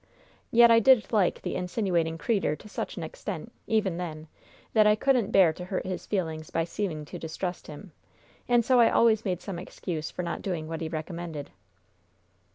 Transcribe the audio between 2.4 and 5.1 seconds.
to such an extent, even then, that I